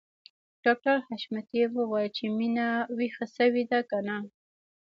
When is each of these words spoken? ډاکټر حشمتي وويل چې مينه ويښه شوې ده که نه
ډاکټر 0.63 0.95
حشمتي 1.07 1.61
وويل 1.75 2.11
چې 2.17 2.25
مينه 2.37 2.67
ويښه 2.97 3.25
شوې 3.35 3.63
ده 3.71 3.79
که 3.89 3.97
نه 4.07 4.17